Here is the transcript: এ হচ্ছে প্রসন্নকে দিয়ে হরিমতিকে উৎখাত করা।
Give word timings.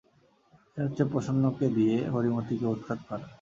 এ 0.77 0.83
হচ্ছে 0.83 1.03
প্রসন্নকে 1.11 1.67
দিয়ে 1.77 1.95
হরিমতিকে 2.13 2.65
উৎখাত 2.65 2.99
করা। 3.07 3.25